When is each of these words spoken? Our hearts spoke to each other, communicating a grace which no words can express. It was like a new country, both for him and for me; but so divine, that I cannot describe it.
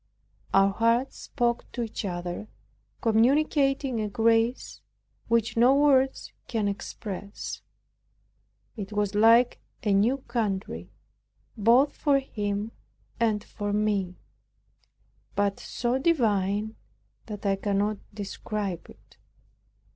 Our 0.51 0.71
hearts 0.71 1.19
spoke 1.19 1.71
to 1.73 1.83
each 1.83 2.05
other, 2.05 2.47
communicating 3.01 4.01
a 4.01 4.09
grace 4.09 4.81
which 5.27 5.55
no 5.55 5.75
words 5.75 6.33
can 6.47 6.67
express. 6.67 7.61
It 8.75 8.91
was 8.93 9.13
like 9.13 9.61
a 9.83 9.93
new 9.93 10.17
country, 10.17 10.89
both 11.55 11.93
for 11.95 12.17
him 12.17 12.71
and 13.19 13.43
for 13.43 13.71
me; 13.71 14.15
but 15.35 15.59
so 15.59 15.99
divine, 15.99 16.77
that 17.27 17.45
I 17.45 17.55
cannot 17.55 17.99
describe 18.11 18.89
it. 18.89 19.17